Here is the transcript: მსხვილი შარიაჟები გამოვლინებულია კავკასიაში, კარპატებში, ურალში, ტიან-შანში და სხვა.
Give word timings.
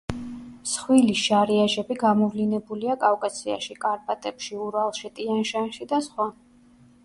მსხვილი 0.61 1.13
შარიაჟები 1.23 1.97
გამოვლინებულია 2.05 2.97
კავკასიაში, 3.05 3.79
კარპატებში, 3.87 4.59
ურალში, 4.69 5.15
ტიან-შანში 5.21 5.93
და 5.93 6.05
სხვა. 6.09 6.31